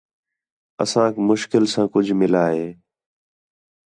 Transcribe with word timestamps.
اسانک 0.83 1.15
مُشکل 1.29 1.63
ساں 1.73 1.87
کُج 1.91 2.07
مِلا 2.19 2.45
ہِے 2.53 2.67